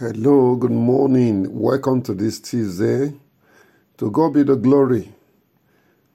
[0.00, 1.52] Hello, good morning.
[1.52, 3.14] Welcome to this Tuesday.
[3.96, 5.12] To God be the glory.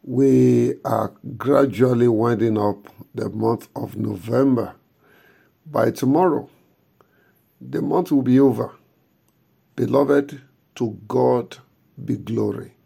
[0.04, 4.76] We are gradually winding up the month of November.
[5.66, 6.50] By tomorrow,
[7.60, 8.72] the month will be over.
[9.76, 10.42] Beloved,
[10.76, 11.58] to God
[12.06, 12.78] be glory.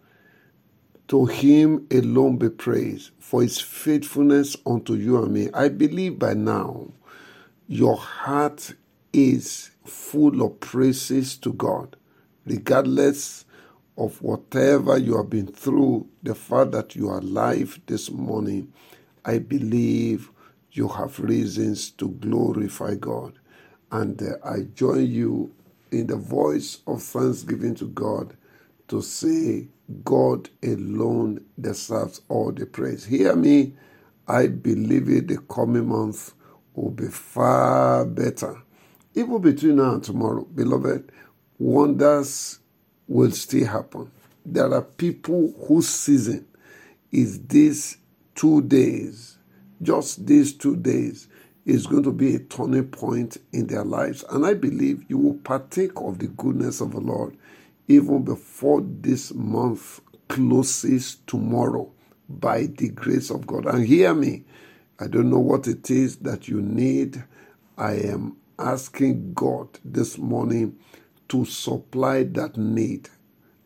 [1.10, 5.50] To him alone be praise for his faithfulness unto you and me.
[5.54, 6.88] I believe by now
[7.68, 8.74] your heart
[9.14, 11.96] is full of praises to God,
[12.46, 13.46] regardless
[13.98, 18.74] of whatever you have been through, the fact that you are alive this morning,
[19.26, 20.32] I believe
[20.74, 23.40] you have reasons to glorify God.
[23.92, 25.54] And uh, I join you
[25.92, 28.36] in the voice of thanksgiving to God
[28.90, 29.70] to say,
[30.04, 33.06] God alone deserves all the praise.
[33.06, 33.74] Hear me.
[34.28, 36.34] I believe it the coming month
[36.76, 38.62] will be far better.
[39.18, 41.12] Even between now and tomorrow, beloved,
[41.58, 42.60] wonders
[43.08, 44.12] will still happen.
[44.46, 46.46] There are people whose season
[47.12, 47.98] is these
[48.36, 49.40] two days,
[49.82, 51.30] just these two days,
[51.66, 54.24] is going to be a turning point in their lives.
[54.30, 57.36] And I believe you will partake of the goodness of the Lord
[57.88, 61.92] even before this month closes tomorrow
[62.30, 63.66] by the grace of God.
[63.66, 64.44] And hear me,
[65.00, 67.24] I don't know what it is that you need.
[67.80, 70.78] I am asking God this morning
[71.30, 73.10] to supply that need.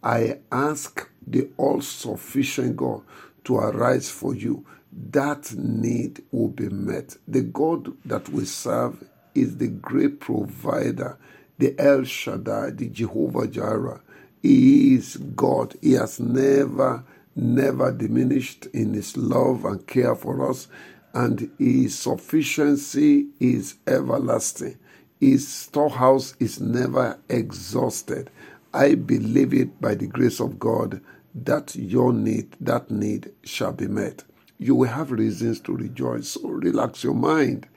[0.04, 3.04] I ask the all sufficient God
[3.46, 4.66] to arise for you.
[5.12, 7.18] That need will be met.
[7.28, 9.04] The God that we serve
[9.36, 11.18] is the great provider,
[11.60, 14.02] the El Shaddai, the Jehovah Jireh.
[14.42, 15.76] He is God.
[15.82, 17.04] He has never,
[17.36, 20.68] never diminished in his love and care for us,
[21.14, 24.78] and his sufficiency is everlasting.
[25.20, 28.30] His storehouse is never exhausted.
[28.74, 31.02] I believe it by the grace of God
[31.36, 34.24] that your need, that need shall be met.
[34.58, 36.30] You will have reasons to rejoice.
[36.30, 37.68] So relax your mind.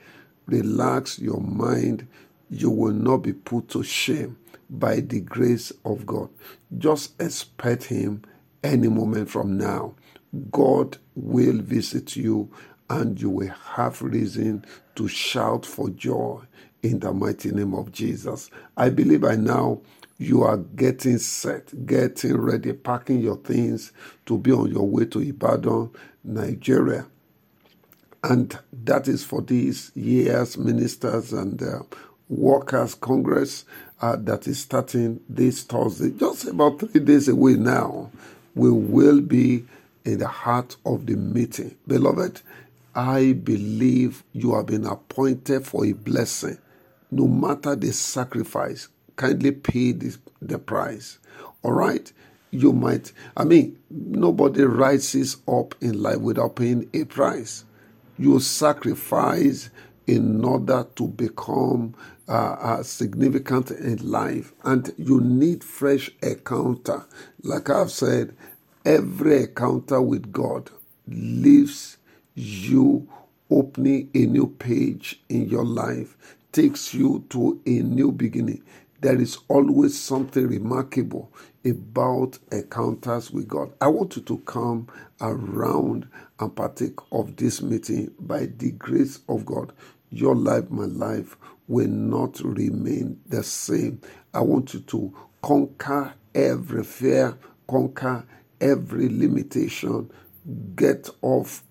[0.46, 2.06] Relax your mind.
[2.50, 4.36] You will not be put to shame
[4.70, 6.28] by the grace of God.
[6.78, 8.22] Just expect Him
[8.62, 9.94] any moment from now.
[10.50, 12.50] God will visit you
[12.90, 14.64] and you will have reason
[14.96, 16.40] to shout for joy
[16.82, 18.50] in the mighty name of Jesus.
[18.76, 19.80] I believe by now
[20.18, 23.92] you are getting set, getting ready, packing your things
[24.26, 25.90] to be on your way to Ibadan,
[26.24, 27.06] Nigeria.
[28.24, 31.80] And that is for these years, ministers and uh,
[32.28, 33.64] workers congress
[34.00, 38.10] uh, that is starting this Thursday, just about three days away now.
[38.54, 39.64] We will be
[40.04, 41.76] in the heart of the meeting.
[41.86, 42.42] Beloved,
[42.94, 46.58] I believe you have been appointed for a blessing.
[47.10, 51.18] No matter the sacrifice, kindly pay the, the price.
[51.62, 52.12] All right?
[52.50, 57.64] You might, I mean, nobody rises up in life without paying a price.
[58.16, 59.70] You sacrifice
[60.06, 61.94] in order to become
[62.28, 67.04] uh, uh, significant in life, and you need fresh encounter.
[67.42, 68.36] Like I've said,
[68.84, 70.70] every encounter with God
[71.08, 71.93] leaves
[72.34, 73.08] you
[73.50, 76.16] opening a new page in your life,
[76.52, 78.62] takes you to a new beginning.
[79.00, 81.30] There is always something remarkable
[81.64, 83.72] about encounters with God.
[83.80, 84.88] I want you to come
[85.20, 86.08] around
[86.40, 89.72] and partake of this meeting by the grace of God.
[90.10, 91.36] Your life, my life,
[91.68, 94.00] will not remain the same.
[94.34, 97.36] I want you to conquer every fear,
[97.68, 98.24] conquer
[98.60, 100.10] every limitation,
[100.76, 101.64] get off,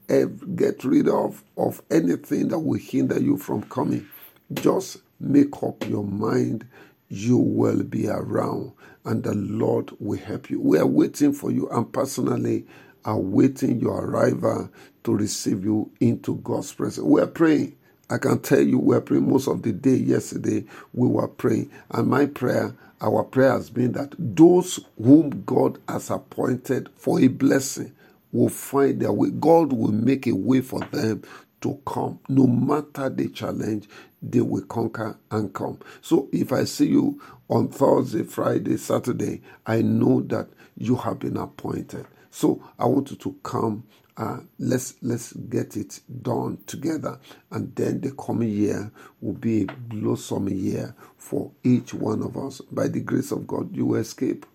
[0.56, 4.08] get rid of, of anything that will hinder you from coming.
[4.54, 6.68] Just make up your mind.
[7.10, 8.74] You will be around,
[9.06, 10.60] and the Lord will help you.
[10.62, 12.66] We are waiting for you, and personally,
[13.06, 14.70] awaiting your arrival
[15.04, 17.06] to receive you into God's presence.
[17.08, 17.76] We are praying.
[18.10, 19.96] I can tell you, we are praying most of the day.
[19.96, 25.80] Yesterday, we were praying, and my prayer, our prayer has been that those whom God
[25.90, 27.94] has appointed for a blessing
[28.33, 29.31] will find their way.
[29.31, 31.24] God will make a way for them
[31.63, 32.19] to come.
[32.30, 33.89] No matter the challenge,
[34.24, 35.80] they will conquer and come.
[36.01, 41.38] So if I see you on Thursday, Friday, Saturday, I know that you have been
[41.38, 42.07] appointed.
[42.31, 43.85] So I want you to come.
[44.18, 47.19] Uh, let's let's get it done together,
[47.51, 48.91] and then the coming year
[49.21, 52.62] will be a blossom year for each one of us.
[52.71, 54.45] By the grace of God, you escape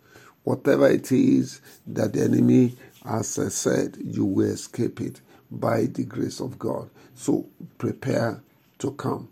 [0.45, 2.77] whatever it is that the enemy
[3.07, 6.91] has said, you will escape it by the grace of God.
[7.15, 7.47] So
[7.79, 8.43] prepare
[8.81, 9.29] to come.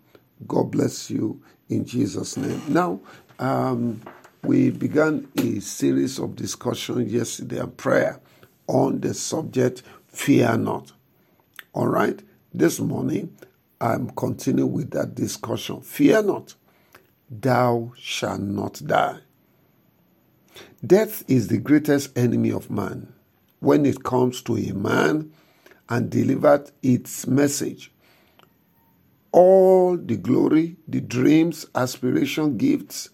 [0.49, 1.41] God bless you
[1.71, 2.63] in Jesus' name.
[2.69, 3.01] Now,
[3.41, 4.03] Um,
[4.45, 8.21] we began a series of discussion yesterday and prayer
[8.69, 10.93] on the subject fear not.
[11.75, 12.21] All right,
[12.55, 13.37] this morning
[13.81, 15.83] I'm continuing with that discussion.
[15.83, 16.55] Fear not,
[17.31, 19.19] thou shalt not die.
[20.87, 23.13] Death is the greatest enemy of man
[23.61, 25.33] when it comes to a man
[25.89, 27.93] and delivered its message.
[29.33, 33.11] All the glory, the dreams, aspiration, gifts,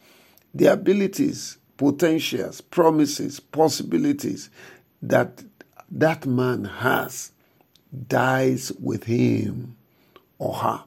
[0.55, 4.51] the abilities, potentials, promises, possibilities
[5.01, 5.43] that
[5.91, 7.33] that man has
[8.09, 9.77] dies with him
[10.39, 10.85] or her.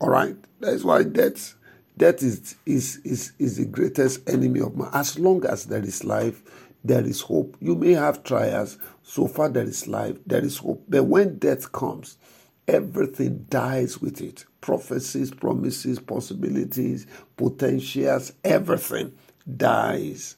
[0.00, 0.36] All right?
[0.60, 1.54] That's why death,
[1.96, 4.90] death is, is, is, is the greatest enemy of man.
[4.92, 6.42] As long as there is life,
[6.84, 7.56] there is hope.
[7.60, 8.78] You may have trials.
[9.02, 10.84] So far, there is life, there is hope.
[10.88, 12.18] But when death comes,
[12.66, 19.12] everything dies with it prophecies, promises, possibilities, potentials, everything
[19.56, 20.36] dies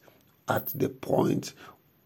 [0.48, 1.54] at the point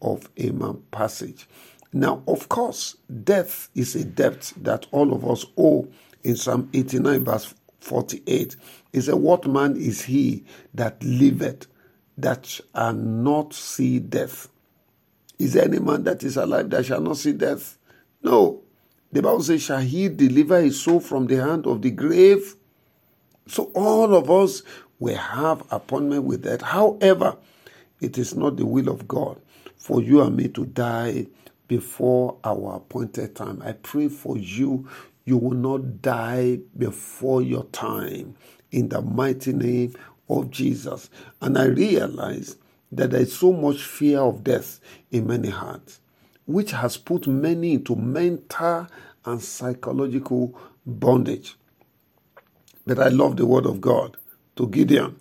[0.01, 1.47] of a man passage.
[1.93, 5.87] Now, of course, death is a debt that all of us owe.
[6.23, 8.55] In Psalm 89, verse 48,
[8.93, 10.43] it says, What man is he
[10.73, 11.67] that liveth
[12.17, 14.49] that shall not see death?
[15.37, 17.77] Is there any man that is alive that shall not see death?
[18.23, 18.61] No.
[19.11, 22.55] The Bible says, Shall he deliver his soul from the hand of the grave?
[23.47, 24.63] So all of us
[24.99, 26.61] will have appointment with that.
[26.61, 27.37] However,
[28.01, 29.39] it is not the will of God
[29.77, 31.27] for you and me to die
[31.67, 33.61] before our appointed time.
[33.63, 34.87] I pray for you,
[35.25, 38.35] you will not die before your time
[38.71, 39.93] in the mighty name
[40.29, 41.09] of Jesus.
[41.41, 42.57] And I realize
[42.91, 44.79] that there is so much fear of death
[45.11, 45.99] in many hearts,
[46.45, 48.87] which has put many into mental
[49.25, 51.55] and psychological bondage.
[52.85, 54.17] But I love the word of God
[54.57, 55.17] to Gideon.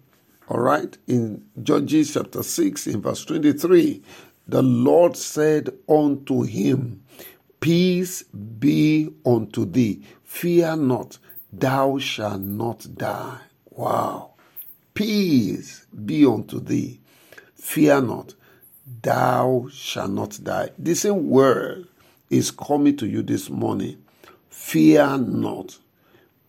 [0.49, 4.03] All right, in Judges chapter 6, in verse 23,
[4.47, 7.03] the Lord said unto him,
[7.61, 11.19] Peace be unto thee, fear not,
[11.51, 13.39] thou shalt not die.
[13.71, 14.34] Wow.
[14.95, 17.01] Peace be unto thee,
[17.57, 18.35] fear not,
[19.03, 20.71] thou shalt not die.
[20.79, 21.89] The same word
[22.31, 24.01] is coming to you this morning.
[24.49, 25.79] Fear not.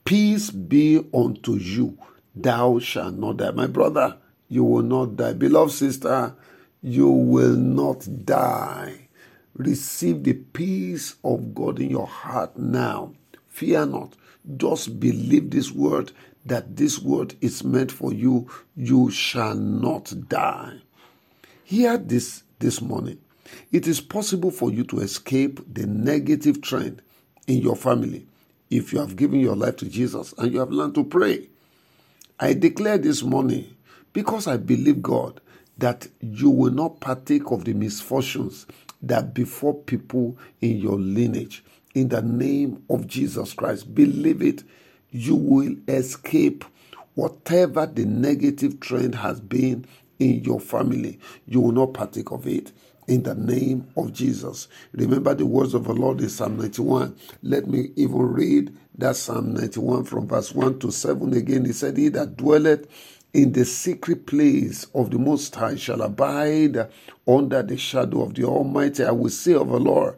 [0.03, 1.97] Peace be unto you,
[2.36, 3.50] thou shalt not die.
[3.50, 4.15] My brother,
[4.48, 5.33] you will not die.
[5.33, 6.36] Beloved sister,
[6.83, 9.07] you will not die.
[9.56, 13.13] Receive the peace of God in your heart now.
[13.48, 14.13] Fear not.
[14.57, 16.12] Just believe this word
[16.45, 18.50] that this word is meant for you.
[18.75, 20.80] You shall not die.
[21.63, 23.19] Hear this this morning.
[23.71, 27.01] It is possible for you to escape the negative trend
[27.47, 28.25] in your family
[28.69, 31.50] if you have given your life to Jesus and you have learned to pray.
[32.39, 33.75] I declare this morning
[34.13, 35.41] because I believe God
[35.77, 38.65] that you will not partake of the misfortunes
[39.01, 41.63] that befall people in your lineage.
[41.94, 44.63] In the name of Jesus Christ, believe it,
[45.15, 46.65] you will escape
[47.15, 49.85] whatever the negative trend has been
[50.19, 51.19] in your family.
[51.47, 52.73] You will not partake of it
[53.07, 54.67] in the name of Jesus.
[54.94, 57.15] Remember the words of the Lord in Psalm 91.
[57.44, 61.65] Let me even read that Psalm 91 from verse 1 to 7 again.
[61.65, 62.88] He said, He that dwelleth
[63.33, 66.89] in the secret place of the Most High shall abide
[67.27, 69.05] under the shadow of the Almighty.
[69.05, 70.17] I will say of the Lord,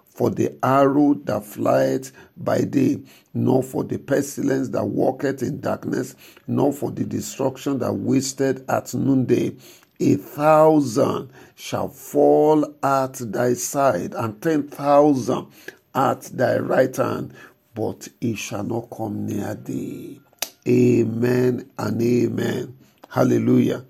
[0.21, 3.01] for the arrow that flieth by day,
[3.33, 6.13] nor for the pestilence that walketh in darkness,
[6.45, 9.51] nor for the destruction that wasteth at noonday.
[9.99, 15.47] A thousand shall fall at thy side, and ten thousand
[15.95, 17.33] at thy right hand,
[17.73, 20.21] but it shall not come near thee.
[20.67, 22.77] Amen and amen.
[23.09, 23.83] Hallelujah.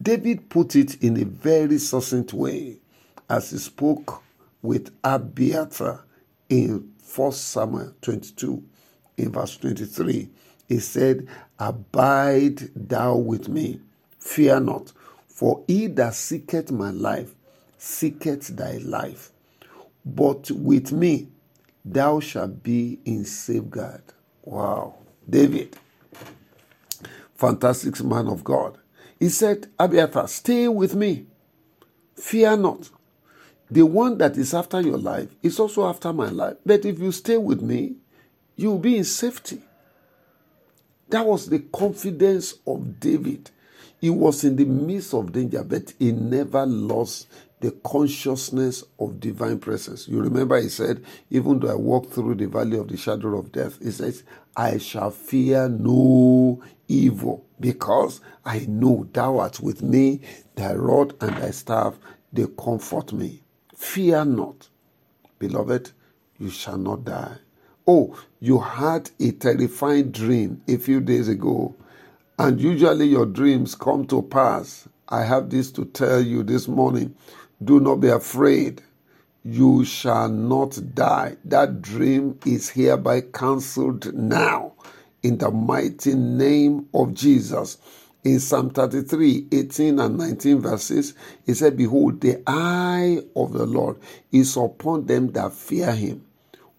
[0.00, 2.78] David put it in a very succinct way
[3.28, 4.22] as he spoke
[4.62, 6.04] with Abiathar
[6.48, 8.62] in 1 Samuel 22,
[9.16, 10.28] in verse 23.
[10.68, 11.26] He said,
[11.58, 13.80] Abide thou with me,
[14.18, 14.92] fear not,
[15.28, 17.34] for he that seeketh my life
[17.78, 19.30] seeketh thy life.
[20.04, 21.28] But with me
[21.84, 24.02] thou shalt be in safeguard.
[24.42, 24.96] Wow.
[25.28, 25.76] David
[27.38, 28.78] fantastic man of God.
[29.18, 31.26] He said, Abiathar, stay with me.
[32.16, 32.90] Fear not.
[33.70, 36.56] The one that is after your life is also after my life.
[36.64, 37.96] But if you stay with me,
[38.56, 39.60] you will be in safety.
[41.10, 43.50] That was the confidence of David.
[44.00, 47.28] He was in the midst of danger, but he never lost
[47.60, 50.06] the consciousness of divine presence.
[50.06, 53.50] You remember he said, Even though I walk through the valley of the shadow of
[53.52, 54.22] death, he says,
[54.56, 60.20] I shall fear no evil because I know thou art with me,
[60.54, 61.98] thy rod and thy staff,
[62.32, 63.42] they comfort me.
[63.78, 64.68] Fear not.
[65.38, 65.92] Beloved,
[66.36, 67.36] you shall not die.
[67.86, 71.76] Oh, you had a terrifying dream a few days ago,
[72.40, 74.88] and usually your dreams come to pass.
[75.08, 77.14] I have this to tell you this morning.
[77.62, 78.82] Do not be afraid.
[79.44, 81.36] You shall not die.
[81.44, 84.72] That dream is hereby cancelled now
[85.22, 87.78] in the mighty name of Jesus.
[88.24, 91.14] In Psalm 33, 18 and 19 verses,
[91.46, 93.98] he said, Behold, the eye of the Lord
[94.32, 96.24] is upon them that fear him,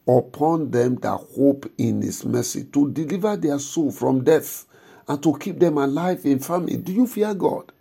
[0.08, 4.65] upon them that hope in his mercy, to deliver their soul from death
[5.08, 6.81] and to keep them alive in famine.
[6.81, 7.72] Do you fear God?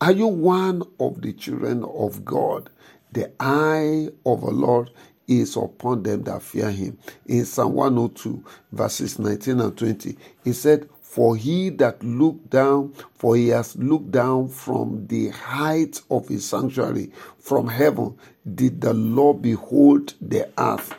[0.00, 2.70] Are you one of the children of God?
[3.12, 4.90] The eye of the Lord
[5.26, 6.98] is upon them that fear him.
[7.26, 13.36] In Psalm 102, verses 19 and 20, he said, For he that looked down, for
[13.36, 18.16] he has looked down from the height of his sanctuary, from heaven,
[18.54, 20.94] did the Lord behold the earth,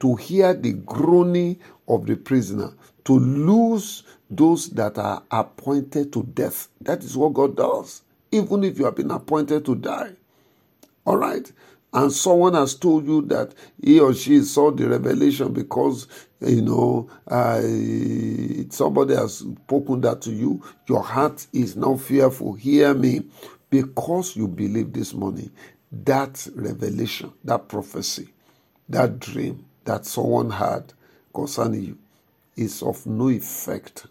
[0.00, 2.72] to hear the groaning of the prisoner,
[3.04, 6.68] to loose those that are appointed to death.
[6.80, 8.02] That is what God does
[8.32, 10.12] even if you have been appointed to die.
[11.06, 11.50] All right?
[11.94, 16.08] And someone has told you that he or she saw the revelation because,
[16.40, 17.60] you know, uh,
[18.70, 20.62] somebody has spoken that to you.
[20.88, 22.54] Your heart is now fearful.
[22.54, 23.22] Hear me.
[23.68, 25.50] Because you believe this morning,
[25.90, 28.28] that revelation, that prophecy,
[28.88, 30.92] that dream that someone had
[31.34, 31.98] concerning you
[32.56, 34.06] is of no effect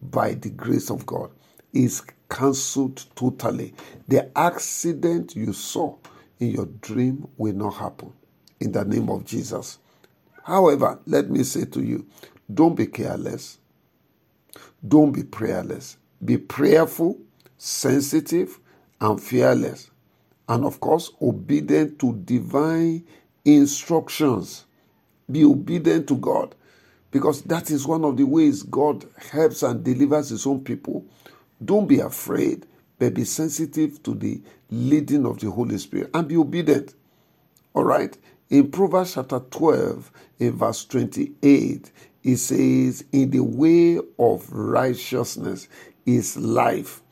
[0.00, 1.30] by the grace of God.
[1.72, 3.74] Is cancelled totally.
[4.06, 5.96] The accident you saw
[6.40, 8.12] in your dream will not happen
[8.60, 9.78] in the name of Jesus.
[10.44, 12.06] However, let me say to you
[12.52, 13.58] don't be careless,
[14.86, 15.98] don't be prayerless.
[16.24, 17.18] Be prayerful,
[17.58, 18.60] sensitive,
[19.00, 19.90] and fearless.
[20.48, 23.04] And of course, obedient to divine
[23.44, 24.66] instructions.
[25.30, 26.54] Be obedient to God
[27.10, 31.04] because that is one of the ways God helps and delivers His own people
[31.64, 32.66] don't be afraid,
[33.04, 36.94] but be sensitive to the leading of the Holy Spirit and be obedient.
[37.74, 38.16] All right?
[38.48, 41.92] In Proverbs chapter 12, in verse 28,
[42.22, 45.68] it says, In the way of righteousness
[46.06, 47.02] is life,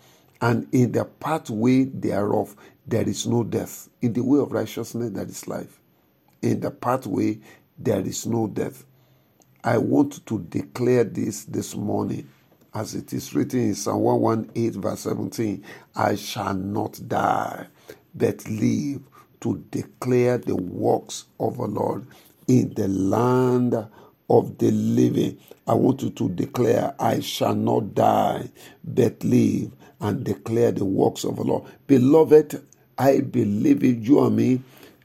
[0.41, 2.57] and in the pathway thereof
[2.87, 3.91] there is no death.
[4.01, 5.79] In the way of righteousness there is life.
[6.41, 7.39] In the pathway
[7.79, 8.85] there is no death.
[9.63, 12.29] I want to declare this this morning
[12.75, 15.65] as it is written in Psalm 118, verse 17
[15.97, 17.67] I shall not die,
[18.15, 19.03] but live
[19.43, 22.07] to declare the works of the Lord
[22.49, 23.75] in the land
[24.31, 25.39] of the living.
[25.67, 28.51] I want you to declare, I shall not die,
[28.85, 31.65] but live and declare the works of the Lord.
[31.87, 32.65] Beloved,
[32.99, 34.63] I believe in you and me.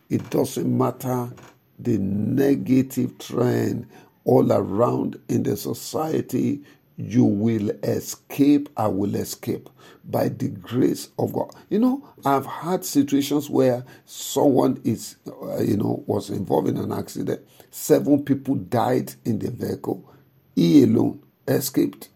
[0.09, 1.31] It doesn't matter
[1.79, 3.87] the negative trend
[4.25, 6.61] all around in the society
[6.97, 8.69] you will escape.
[8.75, 9.69] I will escape
[10.03, 11.51] by the grace of God.
[11.69, 16.91] You know, I've had situations where someone is, uh, you know, was involved in an
[16.91, 17.41] accident.
[17.69, 20.11] Seven people died in the vehicle.
[20.55, 22.09] He alone escaped.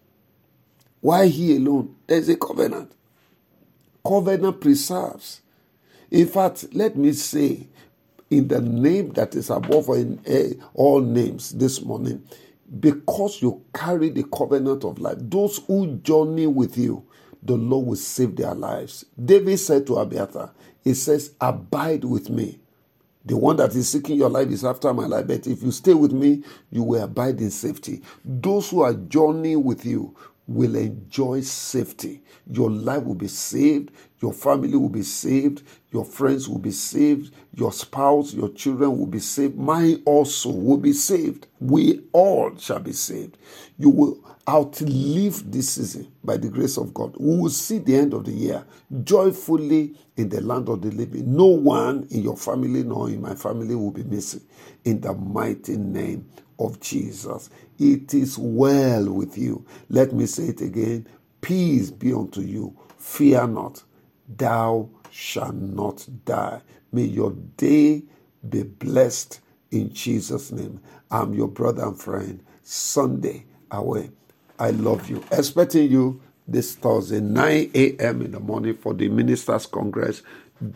[1.00, 1.94] Why he alone?
[2.06, 2.92] There's a covenant.
[4.04, 5.42] Covenant preserves.
[6.10, 7.68] In fact, let me say,
[8.30, 9.88] in the name that is above
[10.74, 12.26] all names this morning,
[12.80, 17.04] because you carry the covenant of life, those who journey with you,
[17.42, 19.04] the Lord will save their lives.
[19.22, 20.52] David said to Abiathar,
[20.84, 22.60] He says, Abide with me.
[23.24, 25.94] The one that is seeking your life is after my life, but if you stay
[25.94, 28.02] with me, you will abide in safety.
[28.24, 32.22] Those who are journeying with you will enjoy safety.
[32.50, 33.90] Your life will be saved.
[34.20, 35.62] Your family will be saved.
[35.92, 37.34] Your friends will be saved.
[37.54, 39.56] Your spouse, your children will be saved.
[39.56, 41.46] Mine also will be saved.
[41.60, 43.38] We all shall be saved.
[43.78, 44.18] You will
[44.48, 47.14] outlive this season by the grace of God.
[47.18, 48.64] We will see the end of the year
[49.04, 51.34] joyfully in the land of the living.
[51.34, 54.42] No one in your family nor in my family will be missing.
[54.84, 56.28] In the mighty name
[56.66, 57.50] of Jesus.
[57.78, 59.66] It is well with you.
[59.90, 61.08] Let me say it again.
[61.42, 62.76] Peace be unto you.
[62.98, 63.82] Fear not.
[64.36, 66.62] Thou shalt not die.
[66.92, 68.04] May your day
[68.48, 69.40] be blessed
[69.72, 70.80] in Jesus' name.
[71.10, 74.10] I'm your brother and friend, Sunday Away.
[74.58, 75.24] I love you.
[75.32, 78.22] Expecting you this Thursday, 9 a.m.
[78.22, 80.22] in the morning for the Ministers' Congress.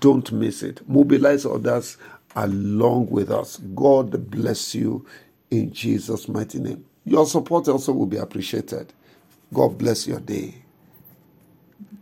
[0.00, 0.88] Don't miss it.
[0.88, 1.99] Mobilize others
[2.37, 3.59] along with us.
[3.75, 5.07] God bless you
[5.50, 6.85] in Jesus' mighty name.
[7.05, 8.93] Your support also will be appreciated.
[9.55, 10.55] God bless your day.